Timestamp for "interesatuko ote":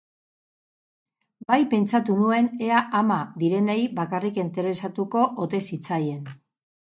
4.45-5.63